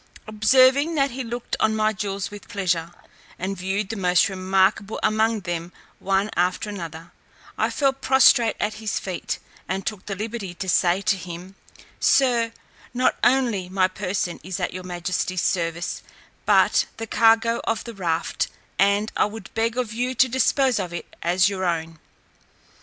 [0.25, 2.91] Observing that he looked on my jewels with pleasure,
[3.37, 7.11] and viewed the most remarkable among them one after another,
[7.55, 9.37] I fell prostrate at his feet,
[9.69, 11.53] and took the liberty to say to him,
[11.99, 12.51] "Sir,
[12.95, 16.01] not only my person is at your majesty's service,
[16.47, 18.47] but the cargo of the raft,
[18.79, 21.99] and I would beg of you to dispose of it as your own."